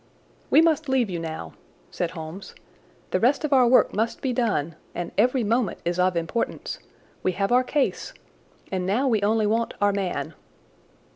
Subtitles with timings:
[0.49, 1.53] "We must leave you now,"
[1.91, 2.55] said Holmes.
[3.11, 6.79] "The rest of our work must be done, and every moment is of importance.
[7.21, 8.11] We have our case,
[8.71, 10.33] and now we only want our man.